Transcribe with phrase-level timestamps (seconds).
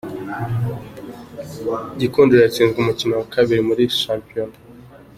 [1.99, 4.55] Gikundiro yatsinzwe umukino wa kabiri muri Shampiyona